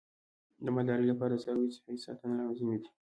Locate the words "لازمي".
2.49-2.77